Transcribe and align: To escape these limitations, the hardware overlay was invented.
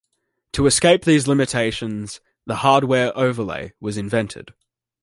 To 0.53 0.65
escape 0.65 1.03
these 1.05 1.27
limitations, 1.27 2.21
the 2.47 2.55
hardware 2.55 3.15
overlay 3.15 3.73
was 3.79 3.97
invented. 3.97 4.51